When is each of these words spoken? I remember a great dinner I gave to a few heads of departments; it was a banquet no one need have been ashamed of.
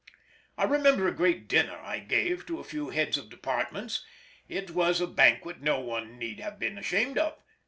I 0.57 0.63
remember 0.63 1.07
a 1.07 1.11
great 1.11 1.47
dinner 1.47 1.77
I 1.77 1.99
gave 1.99 2.47
to 2.47 2.57
a 2.59 2.63
few 2.63 2.89
heads 2.89 3.19
of 3.19 3.29
departments; 3.29 4.03
it 4.49 4.71
was 4.71 4.99
a 4.99 5.05
banquet 5.05 5.61
no 5.61 5.79
one 5.79 6.17
need 6.17 6.39
have 6.39 6.57
been 6.57 6.79
ashamed 6.79 7.19
of. 7.19 7.37